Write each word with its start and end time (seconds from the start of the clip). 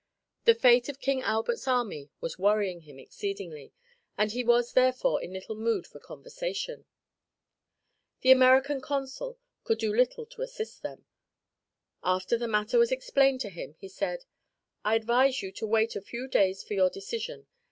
The 0.45 0.55
fate 0.55 0.89
of 0.89 0.99
King 0.99 1.21
Albert's 1.21 1.67
army 1.67 2.09
was 2.21 2.39
worrying 2.39 2.81
him 2.81 2.97
exceedingly 2.97 3.71
and 4.17 4.31
he 4.31 4.43
was 4.43 4.73
therefore 4.73 5.21
in 5.21 5.31
little 5.31 5.53
mood 5.53 5.85
for 5.85 5.99
conversation. 5.99 6.85
The 8.21 8.31
American 8.31 8.81
consul 8.81 9.37
could 9.63 9.77
do 9.77 9.93
little 9.95 10.25
to 10.25 10.41
assist 10.41 10.81
them. 10.81 11.05
After 12.03 12.35
the 12.35 12.47
matter 12.47 12.79
was 12.79 12.91
explained 12.91 13.41
to 13.41 13.49
him, 13.49 13.75
he 13.77 13.87
said: 13.89 14.25
"I 14.83 14.95
advise 14.95 15.43
you 15.43 15.51
to 15.51 15.67
wait 15.67 15.95
a 15.95 16.01
few 16.01 16.27
days 16.27 16.63
for 16.63 16.73
your 16.73 16.89
decision. 16.89 17.45